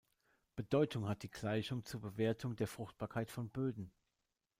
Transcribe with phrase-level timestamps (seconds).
[0.55, 3.91] Bedeutung hat die Gleichung zur Bewertung der Fruchtbarkeit von Böden.